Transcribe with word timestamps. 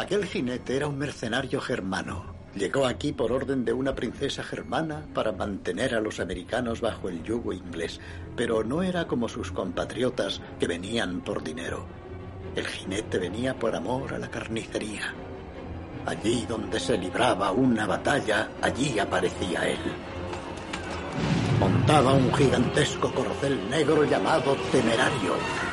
Aquel 0.00 0.24
jinete 0.24 0.76
era 0.76 0.88
un 0.88 0.96
mercenario 0.96 1.60
germano. 1.60 2.24
Llegó 2.54 2.86
aquí 2.86 3.12
por 3.12 3.32
orden 3.32 3.66
de 3.66 3.74
una 3.74 3.94
princesa 3.94 4.42
germana 4.42 5.04
para 5.12 5.30
mantener 5.30 5.94
a 5.94 6.00
los 6.00 6.20
americanos 6.20 6.80
bajo 6.80 7.10
el 7.10 7.22
yugo 7.22 7.52
inglés, 7.52 8.00
pero 8.34 8.64
no 8.64 8.82
era 8.82 9.06
como 9.06 9.28
sus 9.28 9.52
compatriotas 9.52 10.40
que 10.58 10.66
venían 10.66 11.20
por 11.20 11.44
dinero. 11.44 11.84
El 12.56 12.66
jinete 12.66 13.18
venía 13.18 13.58
por 13.58 13.76
amor 13.76 14.14
a 14.14 14.18
la 14.18 14.30
carnicería. 14.30 15.12
Allí 16.06 16.46
donde 16.48 16.80
se 16.80 16.96
libraba 16.96 17.52
una 17.52 17.86
batalla, 17.86 18.48
allí 18.62 18.98
aparecía 18.98 19.68
él. 19.68 19.80
Montaba 21.60 22.14
un 22.14 22.32
gigantesco 22.32 23.12
corcel 23.12 23.68
negro 23.68 24.04
llamado 24.04 24.56
Temerario. 24.72 25.69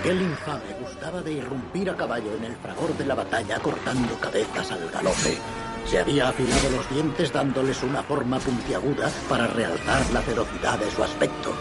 Aquel 0.00 0.22
infame 0.22 0.72
gustaba 0.80 1.20
de 1.20 1.34
irrumpir 1.34 1.90
a 1.90 1.94
caballo 1.94 2.34
en 2.34 2.44
el 2.44 2.56
fragor 2.56 2.96
de 2.96 3.04
la 3.04 3.14
batalla 3.14 3.58
cortando 3.58 4.18
cabezas 4.18 4.72
al 4.72 4.90
galope. 4.90 5.36
Se 5.84 5.98
había 5.98 6.30
afilado 6.30 6.70
los 6.70 6.88
dientes 6.88 7.30
dándoles 7.30 7.82
una 7.82 8.02
forma 8.02 8.38
puntiaguda 8.38 9.10
para 9.28 9.46
realzar 9.46 10.10
la 10.10 10.22
ferocidad 10.22 10.78
de 10.78 10.90
su 10.90 11.04
aspecto. 11.04 11.52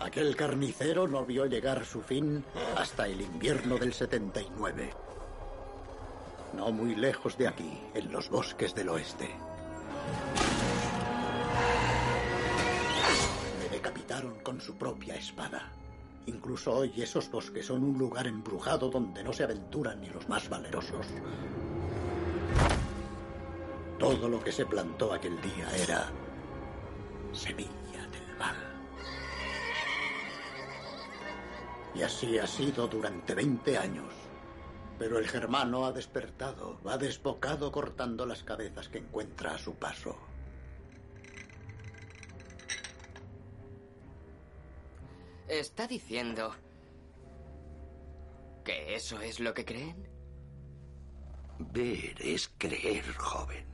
Aquel 0.00 0.36
carnicero 0.36 1.08
no 1.08 1.24
vio 1.24 1.46
llegar 1.46 1.86
su 1.86 2.02
fin 2.02 2.44
hasta 2.76 3.06
el 3.06 3.22
invierno 3.22 3.78
del 3.78 3.94
79. 3.94 4.90
No 6.56 6.72
muy 6.72 6.94
lejos 6.94 7.36
de 7.36 7.48
aquí, 7.48 7.78
en 7.92 8.10
los 8.10 8.30
bosques 8.30 8.74
del 8.74 8.88
oeste. 8.88 9.28
Me 13.60 13.68
decapitaron 13.68 14.38
con 14.42 14.58
su 14.58 14.74
propia 14.74 15.16
espada. 15.16 15.70
Incluso 16.24 16.72
hoy 16.72 16.92
esos 16.96 17.30
bosques 17.30 17.66
son 17.66 17.84
un 17.84 17.98
lugar 17.98 18.26
embrujado 18.26 18.88
donde 18.88 19.22
no 19.22 19.34
se 19.34 19.44
aventuran 19.44 20.00
ni 20.00 20.08
los 20.08 20.26
más 20.30 20.48
valerosos. 20.48 21.06
Todo 23.98 24.26
lo 24.26 24.42
que 24.42 24.50
se 24.50 24.64
plantó 24.64 25.12
aquel 25.12 25.38
día 25.42 25.68
era 25.76 26.08
semilla 27.32 28.08
del 28.10 28.38
mal. 28.38 28.56
Y 31.94 32.02
así 32.02 32.38
ha 32.38 32.46
sido 32.46 32.88
durante 32.88 33.34
20 33.34 33.76
años. 33.76 34.25
Pero 34.98 35.18
el 35.18 35.28
germano 35.28 35.84
ha 35.84 35.92
despertado, 35.92 36.80
va 36.86 36.96
desbocado 36.96 37.70
cortando 37.70 38.24
las 38.24 38.42
cabezas 38.42 38.88
que 38.88 38.98
encuentra 38.98 39.54
a 39.54 39.58
su 39.58 39.74
paso. 39.74 40.16
¿Está 45.48 45.86
diciendo 45.86 46.54
que 48.64 48.96
eso 48.96 49.20
es 49.20 49.38
lo 49.38 49.54
que 49.54 49.64
creen? 49.64 50.08
Ver 51.58 52.16
es 52.20 52.50
creer, 52.58 53.04
joven. 53.14 53.64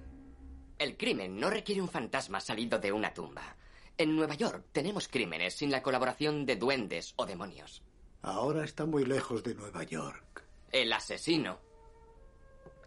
El 0.78 0.96
crimen 0.96 1.38
no 1.38 1.48
requiere 1.48 1.80
un 1.80 1.88
fantasma 1.88 2.40
salido 2.40 2.78
de 2.78 2.92
una 2.92 3.14
tumba. 3.14 3.56
En 3.96 4.16
Nueva 4.16 4.34
York 4.34 4.66
tenemos 4.72 5.08
crímenes 5.08 5.54
sin 5.54 5.70
la 5.70 5.82
colaboración 5.82 6.44
de 6.44 6.56
duendes 6.56 7.14
o 7.16 7.24
demonios. 7.24 7.82
Ahora 8.20 8.64
está 8.64 8.84
muy 8.84 9.04
lejos 9.04 9.42
de 9.42 9.54
Nueva 9.54 9.84
York. 9.84 10.31
El 10.72 10.90
asesino 10.94 11.60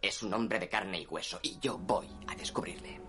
es 0.02 0.24
un 0.24 0.34
hombre 0.34 0.58
de 0.58 0.68
carne 0.68 1.02
y 1.02 1.06
hueso 1.06 1.40
y 1.44 1.60
yo 1.60 1.78
voy 1.78 2.08
a 2.28 2.36
descubrirle. 2.36 3.00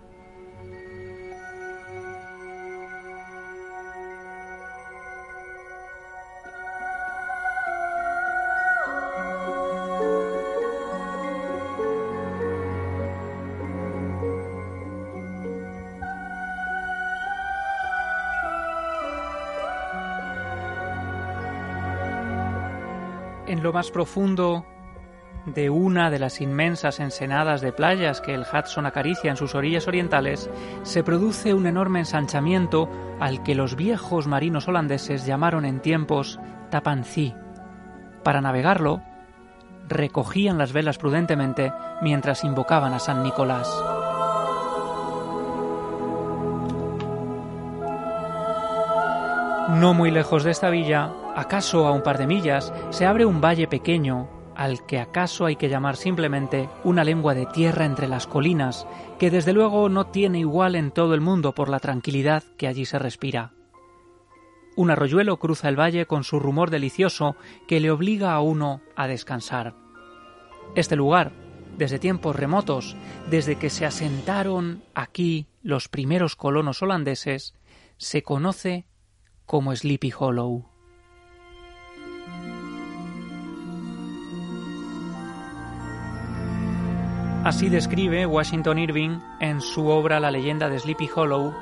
En 23.57 23.63
lo 23.63 23.73
más 23.73 23.91
profundo 23.91 24.67
de 25.47 25.71
una 25.71 26.11
de 26.11 26.19
las 26.19 26.43
inmensas 26.43 27.01
ensenadas 27.01 27.63
de 27.63 27.73
playas 27.73 28.21
que 28.21 28.35
el 28.35 28.43
Hudson 28.43 28.85
acaricia 28.85 29.31
en 29.31 29.39
sus 29.39 29.55
orillas 29.55 29.89
orientales, 29.89 30.51
se 30.83 31.03
produce 31.03 31.55
un 31.55 31.67
enorme 31.67 32.01
ensanchamiento 32.01 32.91
al 33.19 33.43
que 33.43 33.55
los 33.55 33.75
viejos 33.75 34.27
marinos 34.27 34.69
holandeses 34.69 35.25
llamaron 35.25 35.65
en 35.65 35.81
tiempos 35.81 36.39
Tapancí. 36.71 37.35
Para 38.23 38.43
navegarlo, 38.43 39.01
recogían 39.89 40.59
las 40.59 40.75
velas 40.75 40.99
prudentemente 40.99 41.73
mientras 42.03 42.45
invocaban 42.45 42.93
a 42.93 42.99
San 42.99 43.23
Nicolás. 43.23 43.96
No 49.77 49.93
muy 49.93 50.11
lejos 50.11 50.43
de 50.43 50.53
esta 50.53 50.71
villa, 50.71 51.13
acaso 51.35 51.87
a 51.87 51.93
un 51.93 52.03
par 52.03 52.17
de 52.17 52.27
millas, 52.27 52.73
se 52.89 53.05
abre 53.05 53.27
un 53.27 53.43
valle 53.43 53.69
pequeño, 53.69 54.27
al 54.55 54.87
que 54.87 54.99
acaso 54.99 55.45
hay 55.45 55.57
que 55.57 55.69
llamar 55.69 55.97
simplemente 55.97 56.71
una 56.83 57.05
lengua 57.05 57.35
de 57.35 57.45
tierra 57.45 57.85
entre 57.85 58.09
las 58.09 58.27
colinas, 58.27 58.87
que 59.19 59.31
desde 59.31 59.53
luego 59.53 59.91
no 59.91 60.07
tiene 60.07 60.39
igual 60.39 60.77
en 60.77 60.93
todo 60.93 61.13
el 61.13 61.21
mundo 61.21 61.55
por 61.55 61.69
la 61.69 61.79
tranquilidad 61.79 62.43
que 62.57 62.69
allí 62.69 62.87
se 62.87 62.99
respira. 62.99 63.53
Un 64.77 64.91
arroyuelo 64.91 65.37
cruza 65.37 65.69
el 65.69 65.79
valle 65.79 66.07
con 66.07 66.25
su 66.25 66.41
rumor 66.41 66.71
delicioso 66.71 67.37
que 67.69 67.79
le 67.79 67.91
obliga 67.91 68.33
a 68.33 68.41
uno 68.41 68.81
a 68.97 69.07
descansar. 69.07 69.75
Este 70.75 70.97
lugar, 70.97 71.33
desde 71.77 71.99
tiempos 71.99 72.35
remotos, 72.35 72.97
desde 73.29 73.57
que 73.57 73.69
se 73.69 73.85
asentaron 73.85 74.83
aquí 74.95 75.49
los 75.63 75.89
primeros 75.89 76.35
colonos 76.35 76.81
holandeses, 76.81 77.53
se 77.99 78.23
conoce 78.23 78.87
como 79.47 79.75
Sleepy 79.75 80.13
Hollow. 80.19 80.65
Así 87.45 87.69
describe 87.69 88.27
Washington 88.27 88.79
Irving 88.79 89.21
en 89.41 89.61
su 89.61 89.87
obra 89.87 90.19
La 90.19 90.33
leyenda 90.33 90.69
de 90.69 90.81
Sleepy 90.81 91.09
Hollow 91.15 91.55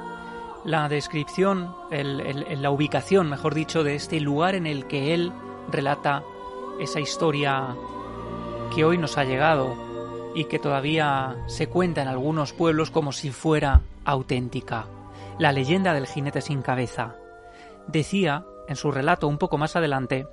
la 0.64 0.88
descripción, 0.88 1.74
la 1.90 2.70
ubicación, 2.70 3.28
mejor 3.28 3.54
dicho, 3.54 3.84
de 3.84 3.94
este 3.94 4.18
lugar 4.18 4.54
en 4.54 4.66
el 4.66 4.86
que 4.86 5.12
él 5.12 5.30
relata 5.70 6.22
esa 6.80 7.00
historia 7.00 7.76
que 8.74 8.84
hoy 8.84 8.96
nos 8.96 9.18
ha 9.18 9.24
llegado 9.24 9.76
y 10.34 10.44
que 10.44 10.58
todavía 10.58 11.36
se 11.46 11.68
cuenta 11.68 12.00
en 12.02 12.08
algunos 12.08 12.54
pueblos 12.54 12.90
como 12.90 13.12
si 13.12 13.30
fuera 13.30 13.82
auténtica. 14.04 14.86
La 15.38 15.52
leyenda 15.52 15.92
del 15.92 16.06
jinete 16.06 16.40
sin 16.40 16.62
cabeza. 16.62 17.16
Decía, 17.86 18.44
en 18.68 18.76
su 18.76 18.90
relato 18.90 19.28
un 19.28 19.38
poco 19.38 19.58
más 19.58 19.76
adelante, 19.76 20.26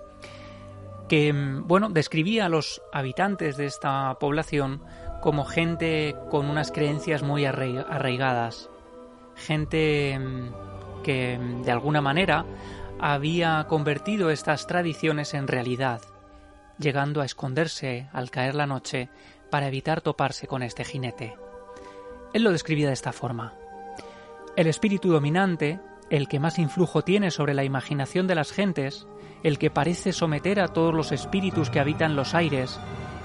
que, 1.08 1.34
bueno, 1.34 1.90
describía 1.90 2.46
a 2.46 2.50
los 2.50 2.82
habitantes 2.94 3.58
de 3.58 3.66
esta 3.66 4.16
población 4.20 4.82
como 5.22 5.46
gente 5.46 6.16
con 6.30 6.50
unas 6.50 6.72
creencias 6.72 7.22
muy 7.22 7.46
arraigadas, 7.46 8.70
gente 9.36 10.18
mm, 10.18 11.02
que 11.04 11.38
mm, 11.38 11.64
de 11.64 11.72
alguna 11.72 12.02
manera 12.02 12.46
había 13.00 13.66
convertido 13.68 14.30
estas 14.30 14.68
tradiciones 14.68 15.34
en 15.34 15.48
realidad, 15.48 16.02
llegando 16.78 17.22
a 17.22 17.26
esconderse 17.26 18.08
al 18.14 18.32
caer 18.32 18.56
la 18.56 18.68
noche 18.68 19.10
para 19.50 19.68
evitar 19.68 20.02
toparse 20.02 20.48
con 20.48 20.64
este 20.64 20.86
jinete. 20.86 21.36
Él 22.34 22.44
lo 22.44 22.52
describía 22.52 22.88
de 22.88 22.94
esta 22.94 23.12
forma. 23.12 23.54
El 24.56 24.68
espíritu 24.68 25.12
dominante, 25.12 25.80
el 26.12 26.28
que 26.28 26.42
más 26.42 26.60
influjo 26.60 27.04
tiene 27.04 27.32
sobre 27.32 27.54
la 27.54 27.64
imaginación 27.64 28.28
de 28.28 28.36
las 28.36 28.52
gentes, 28.52 29.08
el 29.44 29.58
que 29.58 29.72
parece 29.72 30.12
someter 30.12 30.60
a 30.60 30.68
todos 30.68 30.94
los 30.94 31.14
espíritus 31.14 31.70
que 31.70 31.80
habitan 31.80 32.18
los 32.18 32.36
aires, 32.36 32.80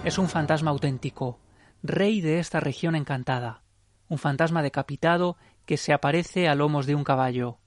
es 0.04 0.18
un 0.18 0.28
fantasma 0.28 0.70
auténtico, 0.70 1.40
rey 1.82 2.20
de 2.20 2.38
esta 2.38 2.60
región 2.60 2.94
encantada, 2.94 3.64
un 4.08 4.18
fantasma 4.18 4.62
decapitado 4.62 5.36
que 5.66 5.78
se 5.78 5.92
aparece 5.92 6.48
a 6.48 6.54
lomos 6.54 6.86
de 6.86 6.94
un 6.94 7.02
caballo. 7.02 7.58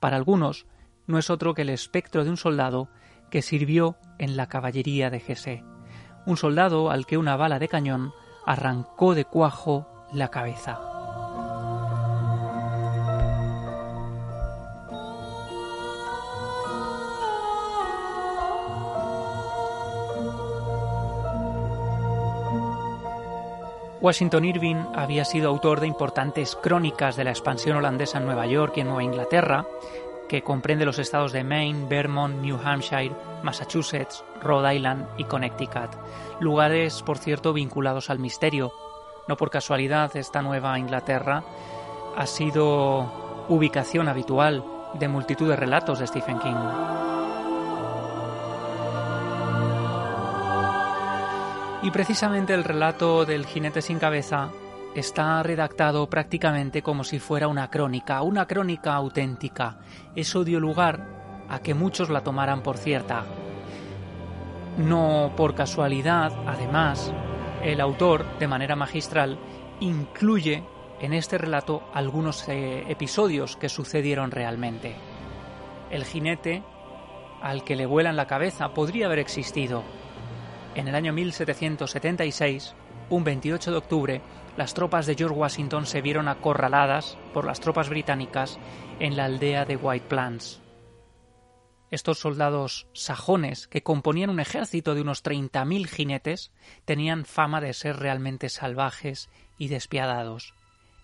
Para 0.00 0.16
algunos, 0.16 0.66
no 1.06 1.18
es 1.18 1.30
otro 1.30 1.54
que 1.54 1.62
el 1.62 1.70
espectro 1.70 2.24
de 2.24 2.30
un 2.30 2.36
soldado 2.36 2.88
que 3.30 3.42
sirvió 3.42 3.96
en 4.18 4.36
la 4.36 4.48
caballería 4.48 5.08
de 5.08 5.20
Jesé, 5.20 5.62
un 6.26 6.36
soldado 6.36 6.90
al 6.90 7.06
que 7.06 7.16
una 7.16 7.36
bala 7.36 7.60
de 7.60 7.68
cañón 7.68 8.12
arrancó 8.44 9.14
de 9.14 9.24
cuajo 9.24 9.86
la 10.12 10.32
cabeza. 10.32 10.93
Washington 24.04 24.44
Irving 24.44 24.84
había 24.94 25.24
sido 25.24 25.48
autor 25.48 25.80
de 25.80 25.86
importantes 25.86 26.56
crónicas 26.56 27.16
de 27.16 27.24
la 27.24 27.30
expansión 27.30 27.78
holandesa 27.78 28.18
en 28.18 28.26
Nueva 28.26 28.44
York 28.46 28.74
y 28.76 28.80
en 28.80 28.88
Nueva 28.88 29.02
Inglaterra, 29.02 29.64
que 30.28 30.42
comprende 30.42 30.84
los 30.84 30.98
estados 30.98 31.32
de 31.32 31.42
Maine, 31.42 31.86
Vermont, 31.88 32.42
New 32.42 32.58
Hampshire, 32.62 33.16
Massachusetts, 33.42 34.22
Rhode 34.42 34.74
Island 34.74 35.08
y 35.16 35.24
Connecticut, 35.24 35.88
lugares, 36.38 37.02
por 37.02 37.16
cierto, 37.16 37.54
vinculados 37.54 38.10
al 38.10 38.18
misterio. 38.18 38.74
No 39.26 39.38
por 39.38 39.48
casualidad, 39.48 40.14
esta 40.14 40.42
Nueva 40.42 40.78
Inglaterra 40.78 41.42
ha 42.14 42.26
sido 42.26 43.46
ubicación 43.48 44.08
habitual 44.08 44.62
de 44.92 45.08
multitud 45.08 45.48
de 45.48 45.56
relatos 45.56 45.98
de 45.98 46.06
Stephen 46.06 46.40
King. 46.40 47.03
Y 51.84 51.90
precisamente 51.90 52.54
el 52.54 52.64
relato 52.64 53.26
del 53.26 53.44
jinete 53.44 53.82
sin 53.82 53.98
cabeza 53.98 54.48
está 54.94 55.42
redactado 55.42 56.08
prácticamente 56.08 56.80
como 56.80 57.04
si 57.04 57.18
fuera 57.18 57.46
una 57.46 57.68
crónica, 57.68 58.22
una 58.22 58.46
crónica 58.46 58.94
auténtica. 58.94 59.80
Eso 60.16 60.44
dio 60.44 60.60
lugar 60.60 61.44
a 61.46 61.58
que 61.58 61.74
muchos 61.74 62.08
la 62.08 62.22
tomaran 62.22 62.62
por 62.62 62.78
cierta. 62.78 63.26
No 64.78 65.34
por 65.36 65.54
casualidad, 65.54 66.32
además, 66.46 67.12
el 67.62 67.82
autor, 67.82 68.38
de 68.38 68.48
manera 68.48 68.76
magistral, 68.76 69.38
incluye 69.80 70.64
en 71.00 71.12
este 71.12 71.36
relato 71.36 71.82
algunos 71.92 72.48
eh, 72.48 72.86
episodios 72.88 73.58
que 73.58 73.68
sucedieron 73.68 74.30
realmente. 74.30 74.96
El 75.90 76.06
jinete 76.06 76.62
al 77.42 77.62
que 77.62 77.76
le 77.76 77.84
vuelan 77.84 78.16
la 78.16 78.26
cabeza 78.26 78.72
podría 78.72 79.04
haber 79.04 79.18
existido, 79.18 79.84
en 80.74 80.88
el 80.88 80.94
año 80.94 81.12
1776, 81.12 82.74
un 83.10 83.24
28 83.24 83.70
de 83.70 83.76
octubre, 83.76 84.20
las 84.56 84.74
tropas 84.74 85.06
de 85.06 85.14
George 85.14 85.36
Washington 85.36 85.86
se 85.86 86.00
vieron 86.00 86.28
acorraladas 86.28 87.18
por 87.32 87.44
las 87.44 87.60
tropas 87.60 87.88
británicas 87.88 88.58
en 89.00 89.16
la 89.16 89.24
aldea 89.24 89.64
de 89.64 89.76
White 89.76 90.06
Plains. 90.08 90.60
Estos 91.90 92.18
soldados 92.18 92.88
sajones, 92.92 93.68
que 93.68 93.82
componían 93.82 94.30
un 94.30 94.40
ejército 94.40 94.94
de 94.94 95.02
unos 95.02 95.22
30.000 95.22 95.86
jinetes, 95.86 96.50
tenían 96.84 97.24
fama 97.24 97.60
de 97.60 97.72
ser 97.72 97.96
realmente 97.96 98.48
salvajes 98.48 99.28
y 99.58 99.68
despiadados. 99.68 100.54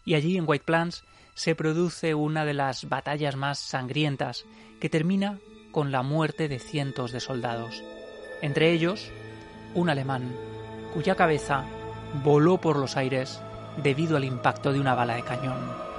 Y 0.05 0.15
allí 0.15 0.37
en 0.37 0.45
White 0.49 0.65
Plains 0.65 1.05
se 1.35 1.55
produce 1.55 2.15
una 2.15 2.45
de 2.45 2.55
las 2.55 2.89
batallas 2.89 3.37
más 3.37 3.59
sangrientas, 3.59 4.47
que 4.81 4.89
termina 4.89 5.39
con 5.71 5.93
la 5.93 6.03
muerte 6.03 6.49
de 6.49 6.59
cientos 6.59 7.13
de 7.13 7.21
soldados. 7.21 7.85
Entre 8.43 8.73
ellos, 8.73 9.13
un 9.75 9.91
alemán, 9.91 10.33
cuya 10.95 11.15
cabeza 11.15 11.65
voló 12.25 12.59
por 12.59 12.77
los 12.77 12.97
aires 12.97 13.41
debido 13.83 14.17
al 14.17 14.25
impacto 14.25 14.73
de 14.73 14.81
una 14.81 14.95
bala 14.95 15.15
de 15.15 15.23
cañón. 15.23 15.91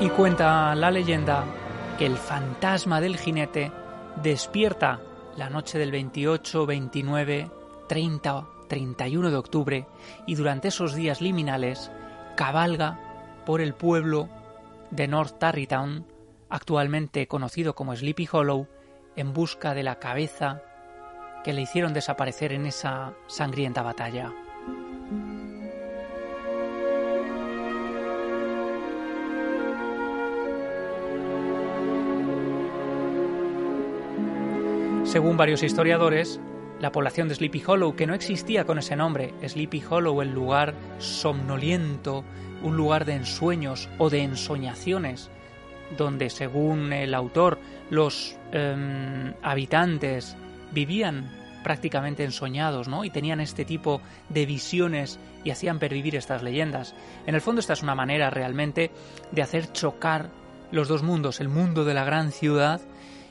Y 0.00 0.08
cuenta 0.08 0.74
la 0.74 0.90
leyenda 0.90 1.44
que 1.98 2.06
el 2.06 2.16
fantasma 2.16 3.02
del 3.02 3.18
jinete 3.18 3.70
despierta 4.22 4.98
la 5.36 5.50
noche 5.50 5.78
del 5.78 5.90
28, 5.90 6.64
29, 6.64 7.50
30, 7.86 8.46
31 8.68 9.30
de 9.30 9.36
octubre 9.36 9.86
y 10.26 10.36
durante 10.36 10.68
esos 10.68 10.94
días 10.94 11.20
liminales 11.20 11.90
cabalga 12.34 13.09
por 13.44 13.60
el 13.60 13.74
pueblo 13.74 14.28
de 14.90 15.08
North 15.08 15.38
Tarrytown, 15.38 16.06
actualmente 16.48 17.26
conocido 17.26 17.74
como 17.74 17.94
Sleepy 17.94 18.28
Hollow, 18.30 18.66
en 19.16 19.32
busca 19.32 19.74
de 19.74 19.82
la 19.82 19.98
cabeza 19.98 20.62
que 21.44 21.52
le 21.52 21.62
hicieron 21.62 21.94
desaparecer 21.94 22.52
en 22.52 22.66
esa 22.66 23.14
sangrienta 23.26 23.82
batalla. 23.82 24.32
Según 35.04 35.36
varios 35.36 35.64
historiadores, 35.64 36.40
la 36.80 36.92
población 36.92 37.28
de 37.28 37.34
Sleepy 37.34 37.62
Hollow, 37.66 37.94
que 37.94 38.06
no 38.06 38.14
existía 38.14 38.64
con 38.64 38.78
ese 38.78 38.96
nombre, 38.96 39.34
Sleepy 39.46 39.82
Hollow, 39.88 40.22
el 40.22 40.32
lugar 40.32 40.74
somnoliento, 40.98 42.24
un 42.62 42.76
lugar 42.76 43.04
de 43.04 43.14
ensueños 43.14 43.88
o 43.98 44.10
de 44.10 44.22
ensoñaciones, 44.22 45.30
donde 45.96 46.30
según 46.30 46.92
el 46.92 47.14
autor 47.14 47.58
los 47.90 48.36
em, 48.52 49.34
habitantes 49.42 50.36
vivían 50.72 51.30
prácticamente 51.62 52.24
ensoñados, 52.24 52.88
¿no? 52.88 53.04
Y 53.04 53.10
tenían 53.10 53.40
este 53.40 53.66
tipo 53.66 54.00
de 54.30 54.46
visiones 54.46 55.18
y 55.44 55.50
hacían 55.50 55.78
pervivir 55.78 56.16
estas 56.16 56.42
leyendas. 56.42 56.94
En 57.26 57.34
el 57.34 57.42
fondo 57.42 57.60
esta 57.60 57.74
es 57.74 57.82
una 57.82 57.94
manera 57.94 58.30
realmente 58.30 58.90
de 59.32 59.42
hacer 59.42 59.70
chocar 59.72 60.30
los 60.72 60.88
dos 60.88 61.02
mundos, 61.02 61.40
el 61.40 61.48
mundo 61.48 61.84
de 61.84 61.94
la 61.94 62.04
gran 62.04 62.32
ciudad 62.32 62.80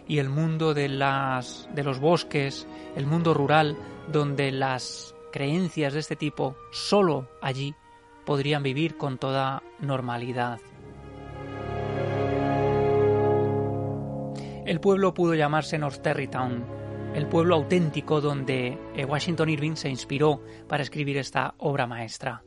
y 0.09 0.17
el 0.17 0.27
mundo 0.27 0.73
de, 0.73 0.89
las, 0.89 1.69
de 1.73 1.83
los 1.83 1.99
bosques, 1.99 2.67
el 2.95 3.05
mundo 3.05 3.33
rural, 3.33 3.77
donde 4.11 4.51
las 4.51 5.15
creencias 5.31 5.93
de 5.93 5.99
este 5.99 6.15
tipo 6.15 6.57
solo 6.71 7.29
allí 7.41 7.75
podrían 8.25 8.63
vivir 8.63 8.97
con 8.97 9.19
toda 9.19 9.61
normalidad. 9.79 10.59
El 14.65 14.79
pueblo 14.79 15.13
pudo 15.13 15.35
llamarse 15.35 15.77
North 15.77 16.01
Terrytown, 16.01 16.65
el 17.13 17.27
pueblo 17.27 17.55
auténtico 17.55 18.19
donde 18.19 18.79
eh, 18.95 19.05
Washington 19.05 19.49
Irving 19.49 19.75
se 19.75 19.89
inspiró 19.89 20.43
para 20.67 20.83
escribir 20.83 21.17
esta 21.17 21.53
obra 21.59 21.85
maestra. 21.85 22.43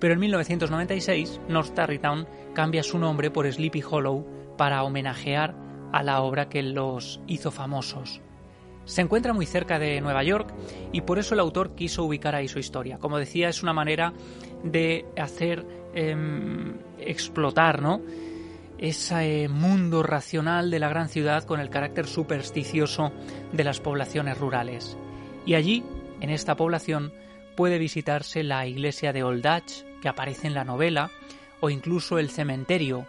Pero 0.00 0.14
en 0.14 0.20
1996, 0.20 1.40
North 1.48 1.74
Terrytown 1.74 2.26
cambia 2.54 2.82
su 2.82 2.98
nombre 2.98 3.30
por 3.30 3.50
Sleepy 3.50 3.82
Hollow 3.88 4.26
para 4.56 4.82
homenajear 4.82 5.63
a 5.94 6.02
la 6.02 6.22
obra 6.22 6.48
que 6.48 6.60
los 6.60 7.20
hizo 7.28 7.52
famosos. 7.52 8.20
Se 8.84 9.00
encuentra 9.00 9.32
muy 9.32 9.46
cerca 9.46 9.78
de 9.78 10.00
Nueva 10.00 10.24
York 10.24 10.52
y 10.92 11.02
por 11.02 11.20
eso 11.20 11.34
el 11.34 11.40
autor 11.40 11.76
quiso 11.76 12.02
ubicar 12.02 12.34
ahí 12.34 12.48
su 12.48 12.58
historia. 12.58 12.98
Como 12.98 13.16
decía, 13.16 13.48
es 13.48 13.62
una 13.62 13.72
manera 13.72 14.12
de 14.64 15.06
hacer 15.16 15.64
em, 15.94 16.78
explotar 16.98 17.80
¿no? 17.80 18.00
ese 18.76 19.48
mundo 19.48 20.02
racional 20.02 20.68
de 20.68 20.80
la 20.80 20.88
gran 20.88 21.08
ciudad 21.08 21.44
con 21.44 21.60
el 21.60 21.70
carácter 21.70 22.08
supersticioso 22.08 23.12
de 23.52 23.62
las 23.62 23.78
poblaciones 23.78 24.36
rurales. 24.36 24.98
Y 25.46 25.54
allí, 25.54 25.84
en 26.20 26.30
esta 26.30 26.56
población, 26.56 27.12
puede 27.56 27.78
visitarse 27.78 28.42
la 28.42 28.66
iglesia 28.66 29.12
de 29.12 29.22
Old 29.22 29.46
Dutch, 29.46 29.84
que 30.02 30.08
aparece 30.08 30.48
en 30.48 30.54
la 30.54 30.64
novela, 30.64 31.12
o 31.60 31.70
incluso 31.70 32.18
el 32.18 32.30
cementerio 32.30 33.06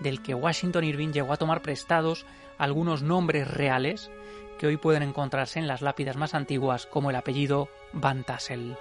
del 0.00 0.22
que 0.22 0.34
Washington 0.34 0.84
Irving 0.84 1.12
llegó 1.12 1.32
a 1.32 1.36
tomar 1.36 1.62
prestados 1.62 2.26
algunos 2.58 3.02
nombres 3.02 3.48
reales 3.48 4.10
que 4.58 4.66
hoy 4.66 4.76
pueden 4.76 5.02
encontrarse 5.02 5.58
en 5.58 5.66
las 5.66 5.82
lápidas 5.82 6.16
más 6.16 6.34
antiguas 6.34 6.86
como 6.86 7.10
el 7.10 7.16
apellido 7.16 7.68
Van 7.92 8.24
Tassel. 8.24 8.76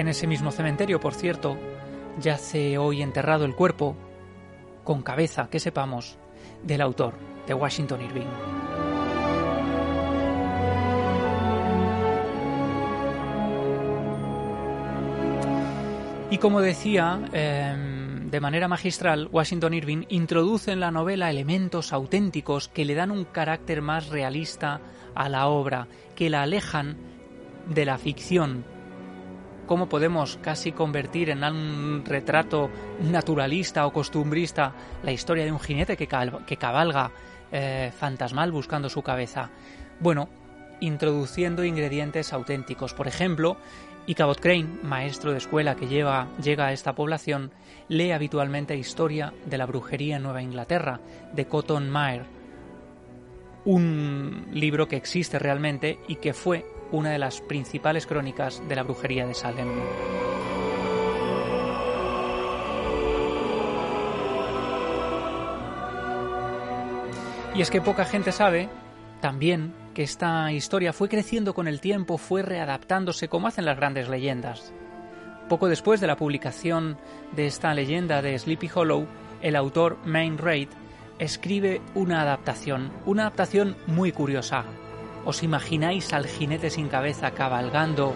En 0.00 0.08
ese 0.08 0.26
mismo 0.26 0.50
cementerio, 0.50 0.98
por 0.98 1.12
cierto, 1.12 1.58
yace 2.18 2.78
hoy 2.78 3.02
enterrado 3.02 3.44
el 3.44 3.54
cuerpo, 3.54 3.96
con 4.82 5.02
cabeza, 5.02 5.48
que 5.50 5.60
sepamos, 5.60 6.18
del 6.62 6.80
autor, 6.80 7.14
de 7.46 7.52
Washington 7.52 8.00
Irving. 8.00 8.79
Y 16.30 16.38
como 16.38 16.60
decía, 16.60 17.20
em, 17.32 18.30
de 18.30 18.40
manera 18.40 18.68
magistral, 18.68 19.28
Washington 19.32 19.74
Irving 19.74 20.04
introduce 20.10 20.70
en 20.70 20.78
la 20.78 20.92
novela 20.92 21.28
elementos 21.28 21.92
auténticos 21.92 22.68
que 22.68 22.84
le 22.84 22.94
dan 22.94 23.10
un 23.10 23.24
carácter 23.24 23.82
más 23.82 24.10
realista 24.10 24.80
a 25.16 25.28
la 25.28 25.48
obra, 25.48 25.88
que 26.14 26.30
la 26.30 26.42
alejan 26.42 26.96
de 27.68 27.84
la 27.84 27.98
ficción. 27.98 28.64
¿Cómo 29.66 29.88
podemos 29.88 30.38
casi 30.40 30.70
convertir 30.70 31.30
en 31.30 31.42
un 31.42 32.04
retrato 32.04 32.70
naturalista 33.02 33.84
o 33.84 33.92
costumbrista 33.92 34.72
la 35.02 35.10
historia 35.10 35.44
de 35.44 35.50
un 35.50 35.58
jinete 35.58 35.96
que, 35.96 36.06
cabalga 36.06 37.10
eh, 37.50 37.92
fantasmal 37.98 38.52
buscando 38.52 38.88
su 38.88 39.02
cabeza? 39.02 39.50
Bueno, 39.98 40.28
introduciendo 40.78 41.64
ingredientes 41.64 42.32
auténticos. 42.32 42.94
Por 42.94 43.08
ejemplo, 43.08 43.56
y 44.10 44.16
Cabot 44.16 44.40
Crane, 44.40 44.66
maestro 44.82 45.30
de 45.30 45.38
escuela 45.38 45.76
que 45.76 45.86
llega 45.86 46.26
a 46.66 46.72
esta 46.72 46.96
población, 46.96 47.52
lee 47.86 48.10
habitualmente 48.10 48.76
historia 48.76 49.32
de 49.46 49.56
la 49.56 49.66
brujería 49.66 50.16
en 50.16 50.24
Nueva 50.24 50.42
Inglaterra, 50.42 50.98
de 51.32 51.46
Cotton 51.46 51.88
Mayer. 51.88 52.26
un 53.64 54.48
libro 54.50 54.88
que 54.88 54.96
existe 54.96 55.38
realmente 55.38 56.00
y 56.08 56.16
que 56.16 56.32
fue 56.34 56.66
una 56.90 57.10
de 57.10 57.20
las 57.20 57.40
principales 57.40 58.04
crónicas 58.04 58.60
de 58.68 58.74
la 58.74 58.82
brujería 58.82 59.28
de 59.28 59.34
Salem. 59.34 59.68
Y 67.54 67.62
es 67.62 67.70
que 67.70 67.80
poca 67.80 68.04
gente 68.04 68.32
sabe 68.32 68.68
también 69.20 69.72
que 69.94 70.02
esta 70.02 70.52
historia 70.52 70.92
fue 70.92 71.08
creciendo 71.08 71.54
con 71.54 71.66
el 71.68 71.80
tiempo, 71.80 72.18
fue 72.18 72.42
readaptándose 72.42 73.28
como 73.28 73.48
hacen 73.48 73.64
las 73.64 73.76
grandes 73.76 74.08
leyendas. 74.08 74.72
Poco 75.48 75.68
después 75.68 76.00
de 76.00 76.06
la 76.06 76.16
publicación 76.16 76.96
de 77.34 77.46
esta 77.46 77.74
leyenda 77.74 78.22
de 78.22 78.38
Sleepy 78.38 78.70
Hollow, 78.72 79.06
el 79.42 79.56
autor 79.56 79.98
Main 80.04 80.38
Raid 80.38 80.68
escribe 81.18 81.80
una 81.94 82.22
adaptación, 82.22 82.92
una 83.04 83.22
adaptación 83.22 83.76
muy 83.86 84.12
curiosa. 84.12 84.64
¿Os 85.24 85.42
imagináis 85.42 86.12
al 86.12 86.26
jinete 86.26 86.70
sin 86.70 86.88
cabeza 86.88 87.32
cabalgando 87.32 88.14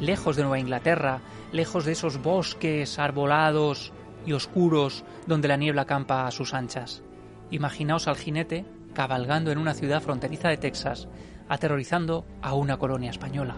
lejos 0.00 0.36
de 0.36 0.42
Nueva 0.42 0.58
Inglaterra, 0.58 1.20
lejos 1.52 1.84
de 1.84 1.92
esos 1.92 2.22
bosques 2.22 2.98
arbolados 2.98 3.92
y 4.24 4.32
oscuros 4.32 5.04
donde 5.26 5.48
la 5.48 5.56
niebla 5.56 5.84
campa 5.86 6.26
a 6.26 6.30
sus 6.30 6.54
anchas? 6.54 7.02
Imaginaos 7.50 8.08
al 8.08 8.16
jinete 8.16 8.64
cabalgando 8.94 9.50
en 9.50 9.58
una 9.58 9.74
ciudad 9.74 10.00
fronteriza 10.00 10.48
de 10.48 10.56
Texas, 10.56 11.08
aterrorizando 11.48 12.24
a 12.40 12.54
una 12.54 12.78
colonia 12.78 13.10
española. 13.10 13.56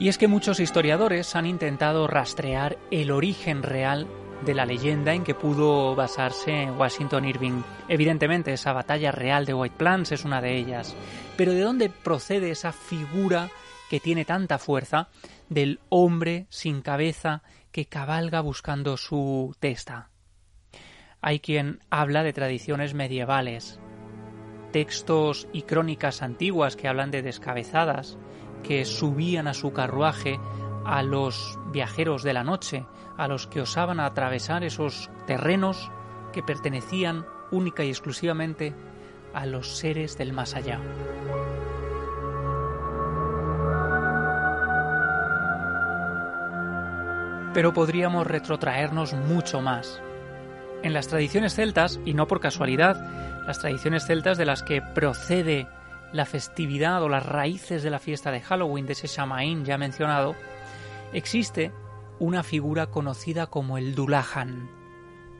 Y 0.00 0.08
es 0.08 0.16
que 0.16 0.28
muchos 0.28 0.60
historiadores 0.60 1.34
han 1.34 1.44
intentado 1.44 2.06
rastrear 2.06 2.78
el 2.90 3.10
origen 3.10 3.64
real 3.64 4.06
de 4.44 4.54
la 4.54 4.66
leyenda 4.66 5.14
en 5.14 5.24
que 5.24 5.34
pudo 5.34 5.94
basarse 5.94 6.70
Washington 6.70 7.24
Irving. 7.24 7.62
Evidentemente, 7.88 8.52
esa 8.52 8.72
batalla 8.72 9.12
real 9.12 9.44
de 9.44 9.54
White 9.54 9.76
Plains 9.76 10.12
es 10.12 10.24
una 10.24 10.40
de 10.40 10.56
ellas. 10.56 10.96
Pero 11.36 11.52
¿de 11.52 11.60
dónde 11.60 11.88
procede 11.90 12.50
esa 12.50 12.72
figura 12.72 13.50
que 13.90 14.00
tiene 14.00 14.24
tanta 14.24 14.58
fuerza 14.58 15.08
del 15.48 15.80
hombre 15.88 16.46
sin 16.50 16.82
cabeza 16.82 17.42
que 17.72 17.86
cabalga 17.86 18.40
buscando 18.40 18.96
su 18.96 19.54
testa? 19.58 20.10
Hay 21.20 21.40
quien 21.40 21.80
habla 21.90 22.22
de 22.22 22.32
tradiciones 22.32 22.94
medievales, 22.94 23.80
textos 24.72 25.48
y 25.52 25.62
crónicas 25.62 26.22
antiguas 26.22 26.76
que 26.76 26.86
hablan 26.86 27.10
de 27.10 27.22
descabezadas, 27.22 28.18
que 28.62 28.84
subían 28.84 29.48
a 29.48 29.54
su 29.54 29.72
carruaje 29.72 30.38
a 30.84 31.02
los 31.02 31.58
viajeros 31.72 32.22
de 32.22 32.32
la 32.32 32.44
noche, 32.44 32.86
a 33.18 33.28
los 33.28 33.46
que 33.46 33.60
osaban 33.60 34.00
atravesar 34.00 34.64
esos 34.64 35.10
terrenos 35.26 35.90
que 36.32 36.42
pertenecían 36.42 37.26
única 37.50 37.84
y 37.84 37.88
exclusivamente 37.88 38.74
a 39.34 39.44
los 39.44 39.76
seres 39.76 40.16
del 40.16 40.32
más 40.32 40.54
allá. 40.54 40.80
Pero 47.52 47.72
podríamos 47.72 48.26
retrotraernos 48.26 49.14
mucho 49.14 49.60
más. 49.60 50.00
En 50.82 50.92
las 50.92 51.08
tradiciones 51.08 51.54
celtas, 51.54 51.98
y 52.04 52.14
no 52.14 52.28
por 52.28 52.40
casualidad, 52.40 53.44
las 53.46 53.58
tradiciones 53.58 54.06
celtas 54.06 54.38
de 54.38 54.46
las 54.46 54.62
que 54.62 54.80
procede 54.80 55.66
la 56.12 56.24
festividad 56.24 57.02
o 57.02 57.08
las 57.08 57.26
raíces 57.26 57.82
de 57.82 57.90
la 57.90 57.98
fiesta 57.98 58.30
de 58.30 58.40
Halloween, 58.40 58.86
de 58.86 58.92
ese 58.92 59.08
Shamaín 59.08 59.64
ya 59.64 59.76
mencionado, 59.76 60.36
existe 61.12 61.72
una 62.20 62.42
figura 62.42 62.86
conocida 62.86 63.46
como 63.46 63.78
el 63.78 63.94
Dulahan, 63.94 64.70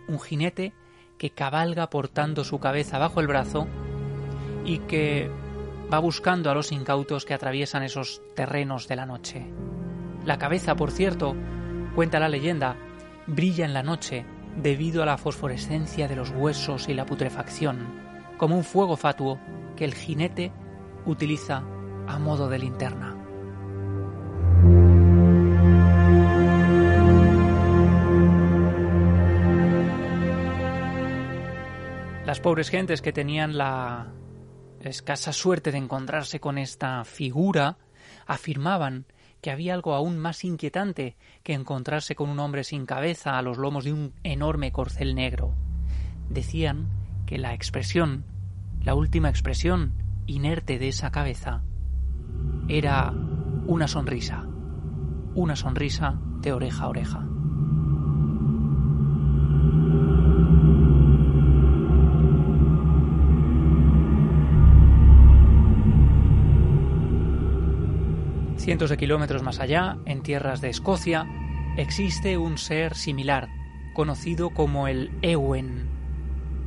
un 0.07 0.21
jinete 0.21 0.73
que 1.19 1.31
cabalga 1.31 1.91
portando 1.91 2.45
su 2.45 2.61
cabeza 2.61 2.99
bajo 2.99 3.21
el 3.21 3.27
brazo 3.27 3.67
y 4.65 4.79
que 4.81 5.31
va 5.93 5.99
buscando 5.99 6.51
a 6.51 6.55
los 6.55 6.73
incautos 6.73 7.25
que 7.25 7.35
atraviesan 7.35 7.83
esos 7.83 8.23
terrenos 8.37 8.87
de 8.89 8.97
la 8.97 9.07
noche. 9.07 9.47
La 10.25 10.39
cabeza, 10.39 10.77
por 10.77 10.91
cierto, 10.91 11.35
cuenta 11.95 12.21
la 12.21 12.29
leyenda, 12.29 12.77
brilla 13.27 13.65
en 13.65 13.75
la 13.75 13.83
noche 13.83 14.25
debido 14.57 15.03
a 15.03 15.07
la 15.07 15.19
fosforescencia 15.19 16.09
de 16.09 16.17
los 16.17 16.31
huesos 16.31 16.89
y 16.89 16.95
la 16.95 17.07
putrefacción, 17.07 17.87
como 18.37 18.57
un 18.57 18.65
fuego 18.65 18.97
fatuo 18.97 19.39
que 19.77 19.85
el 19.85 19.95
jinete 19.95 20.53
utiliza 21.07 21.65
a 22.07 22.19
modo 22.19 22.49
de 22.49 22.59
linterna. 22.59 23.18
Las 32.29 32.41
pobres 32.41 32.69
gentes 32.69 33.01
que 33.01 33.11
tenían 33.11 33.57
la 33.57 34.13
escasa 34.83 35.33
suerte 35.33 35.73
de 35.73 35.79
encontrarse 35.79 36.41
con 36.41 36.59
esta 36.59 37.03
figura 37.07 37.79
afirmaban 38.27 39.07
que 39.41 39.51
había 39.51 39.73
algo 39.73 39.95
aún 39.95 40.19
más 40.19 40.45
inquietante 40.45 41.17
que 41.43 41.55
encontrarse 41.55 42.15
con 42.15 42.29
un 42.29 42.39
hombre 42.39 42.65
sin 42.65 42.85
cabeza 42.85 43.39
a 43.39 43.41
los 43.41 43.57
lomos 43.57 43.85
de 43.85 43.95
un 43.95 44.13
enorme 44.25 44.73
corcel 44.73 45.15
negro. 45.15 45.55
Decían 46.29 46.91
que 47.25 47.39
la 47.39 47.55
expresión, 47.55 48.27
la 48.83 48.95
última 48.95 49.31
expresión 49.31 49.95
inerte 50.27 50.79
de 50.79 50.89
esa 50.89 51.11
cabeza, 51.11 51.63
era 52.69 53.11
una 53.67 53.89
sonrisa, 53.89 54.45
una 55.35 55.57
sonrisa 55.57 56.21
de 56.43 56.53
oreja 56.53 56.85
a 56.85 56.89
oreja. 56.89 57.27
Cientos 68.69 68.91
de 68.91 68.99
kilómetros 68.99 69.43
más 69.43 69.61
allá, 69.61 69.97
en 70.05 70.21
tierras 70.21 70.61
de 70.61 70.69
Escocia, 70.69 71.27
existe 71.79 72.37
un 72.37 72.59
ser 72.59 72.95
similar, 72.97 73.49
conocido 73.95 74.51
como 74.51 74.89
el 74.89 75.11
Ewen, 75.23 75.89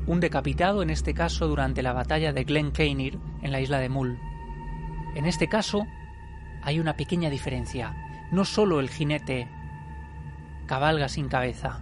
un 0.07 0.19
decapitado 0.19 0.81
en 0.81 0.89
este 0.89 1.13
caso 1.13 1.47
durante 1.47 1.83
la 1.83 1.93
batalla 1.93 2.33
de 2.33 2.43
Glen 2.43 2.71
Glencairn 2.73 3.21
en 3.43 3.51
la 3.51 3.61
isla 3.61 3.77
de 3.77 3.89
Mull. 3.89 4.17
En 5.13 5.27
este 5.27 5.47
caso 5.47 5.85
hay 6.63 6.79
una 6.79 6.95
pequeña 6.95 7.29
diferencia. 7.29 7.95
No 8.31 8.45
solo 8.45 8.79
el 8.79 8.89
jinete 8.89 9.47
cabalga 10.65 11.07
sin 11.07 11.27
cabeza, 11.27 11.81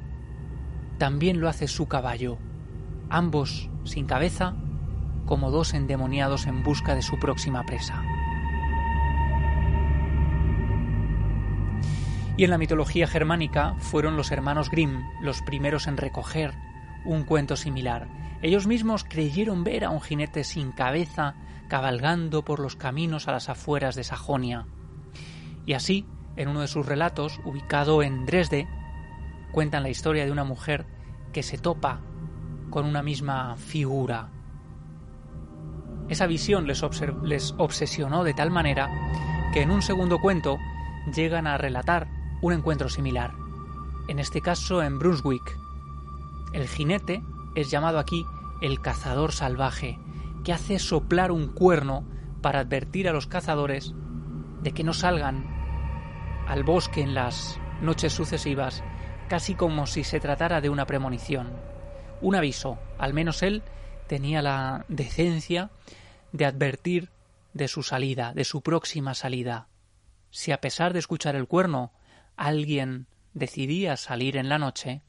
también 0.98 1.40
lo 1.40 1.48
hace 1.48 1.70
su 1.70 1.88
caballo, 1.88 2.38
ambos 3.10 3.70
sin 3.86 4.06
cabeza 4.06 4.58
como 5.26 5.50
dos 5.50 5.74
endemoniados 5.74 6.46
en 6.46 6.62
busca 6.62 6.94
de 6.94 7.04
su 7.04 7.18
próxima 7.20 7.66
presa. 7.66 8.04
Y 12.40 12.46
en 12.46 12.52
la 12.52 12.58
mitología 12.58 13.06
germánica 13.06 13.76
fueron 13.80 14.16
los 14.16 14.32
hermanos 14.32 14.72
Grimm 14.72 15.04
los 15.22 15.42
primeros 15.42 15.88
en 15.88 15.98
recoger 15.98 16.54
un 17.04 17.26
cuento 17.26 17.58
similar. 17.58 18.08
Ellos 18.42 18.66
mismos 18.66 19.04
creyeron 19.04 19.66
ver 19.66 19.84
a 19.84 19.90
un 19.90 20.00
jinete 20.00 20.46
sin 20.46 20.72
cabeza 20.72 21.36
cabalgando 21.68 22.46
por 22.46 22.62
los 22.62 22.78
caminos 22.78 23.28
a 23.28 23.34
las 23.34 23.50
afueras 23.50 23.96
de 23.96 24.06
Sajonia. 24.06 24.68
Y 25.66 25.74
así, 25.74 26.06
en 26.38 26.48
uno 26.48 26.62
de 26.62 26.70
sus 26.70 26.86
relatos, 26.86 27.42
ubicado 27.44 28.04
en 28.04 28.26
Dresde, 28.26 28.70
cuentan 29.52 29.84
la 29.84 29.90
historia 29.90 30.24
de 30.24 30.32
una 30.32 30.46
mujer 30.46 30.86
que 31.34 31.44
se 31.44 31.58
topa 31.58 32.00
con 32.70 32.86
una 32.86 33.04
misma 33.04 33.58
figura. 33.58 34.30
Esa 36.08 36.26
visión 36.26 36.68
les, 36.68 36.82
les 37.22 37.54
obsesionó 37.58 38.24
de 38.24 38.34
tal 38.34 38.50
manera 38.50 38.90
que 39.52 39.62
en 39.62 39.72
un 39.72 39.82
segundo 39.82 40.20
cuento 40.20 40.58
llegan 41.14 41.46
a 41.46 41.58
relatar 41.58 42.19
un 42.42 42.54
encuentro 42.54 42.90
similar, 42.90 43.34
en 44.08 44.20
este 44.20 44.42
caso 44.42 44.82
en 44.82 45.00
Brunswick. 45.00 45.58
El 46.54 46.68
jinete 46.68 47.22
es 47.56 47.70
llamado 47.70 48.00
aquí 48.00 48.26
el 48.62 48.82
cazador 48.82 49.32
salvaje, 49.32 50.00
que 50.44 50.54
hace 50.54 50.80
soplar 50.80 51.32
un 51.32 51.48
cuerno 51.48 52.06
para 52.42 52.60
advertir 52.60 53.10
a 53.10 53.14
los 53.14 53.28
cazadores 53.28 53.94
de 54.62 54.72
que 54.72 54.84
no 54.84 54.94
salgan 54.94 55.46
al 56.48 56.64
bosque 56.64 57.02
en 57.02 57.14
las 57.14 57.60
noches 57.82 58.14
sucesivas, 58.14 58.84
casi 59.28 59.56
como 59.56 59.86
si 59.86 60.04
se 60.04 60.20
tratara 60.20 60.62
de 60.62 60.70
una 60.70 60.86
premonición. 60.86 61.52
Un 62.22 62.36
aviso, 62.36 62.80
al 62.98 63.14
menos 63.14 63.44
él 63.44 63.64
tenía 64.08 64.42
la 64.42 64.86
decencia 64.88 65.70
de 66.32 66.46
advertir 66.46 67.10
de 67.54 67.68
su 67.68 67.84
salida, 67.84 68.34
de 68.34 68.44
su 68.44 68.62
próxima 68.62 69.14
salida. 69.14 69.68
Si 70.32 70.52
a 70.52 70.62
pesar 70.62 70.94
de 70.94 71.00
escuchar 71.00 71.36
el 71.36 71.48
cuerno 71.48 71.92
alguien 72.40 73.08
decidía 73.34 73.98
salir 73.98 74.38
en 74.38 74.48
la 74.48 74.58
noche, 74.58 75.04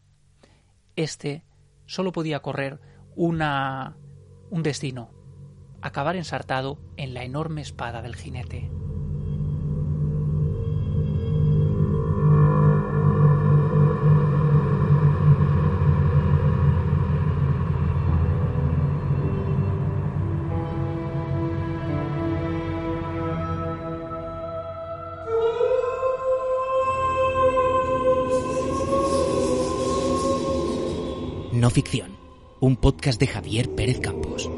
éste 0.97 1.45
solo 1.87 2.11
podía 2.11 2.41
correr 2.41 2.81
una, 3.15 3.97
un 4.51 4.65
destino, 4.65 5.13
acabar 5.81 6.17
ensartado 6.17 6.83
en 6.97 7.15
la 7.15 7.23
enorme 7.23 7.63
espada 7.63 8.03
del 8.03 8.17
jinete. 8.17 8.69
Ficción, 31.71 32.17
un 32.61 32.77
podcast 32.77 33.21
de 33.21 33.27
Javier 33.27 33.71
Pérez 33.71 34.01
Campos. 34.01 34.51